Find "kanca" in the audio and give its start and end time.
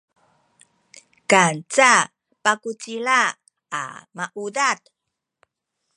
1.31-1.91